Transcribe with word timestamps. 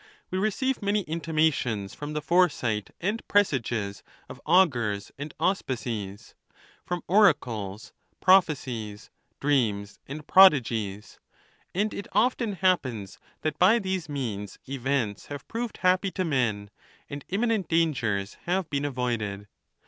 We 0.31 0.39
receive 0.39 0.81
many 0.81 1.01
intimations 1.01 1.93
from 1.93 2.13
the 2.13 2.23
foresight 2.23 2.89
and 2.99 3.21
presages 3.27 4.01
of 4.29 4.41
augurs 4.47 5.11
and 5.19 5.31
auspices; 5.39 6.33
from 6.83 7.03
oracles, 7.07 7.93
proph 8.19 8.47
ecies, 8.47 9.11
dreams, 9.39 9.99
and 10.07 10.25
prodigies; 10.25 11.19
and 11.75 11.93
it 11.93 12.07
often 12.13 12.53
happens 12.53 13.19
that 13.41 13.59
by 13.59 13.77
these 13.77 14.09
means 14.09 14.57
events 14.67 15.27
have 15.27 15.47
proved 15.47 15.77
happy 15.83 16.09
to 16.09 16.25
men, 16.25 16.71
and 17.07 17.23
imminent 17.29 17.67
dangers 17.67 18.37
have 18.45 18.71
been 18.71 18.85
avoided. 18.85 19.45